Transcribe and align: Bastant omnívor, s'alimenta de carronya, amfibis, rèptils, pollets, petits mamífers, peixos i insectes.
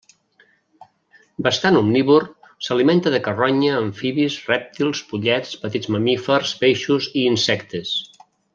Bastant 1.47 1.77
omnívor, 1.81 2.25
s'alimenta 2.67 3.13
de 3.15 3.19
carronya, 3.27 3.75
amfibis, 3.83 4.39
rèptils, 4.49 5.03
pollets, 5.13 5.53
petits 5.67 5.93
mamífers, 5.97 6.55
peixos 6.65 7.11
i 7.21 7.29
insectes. 7.35 7.95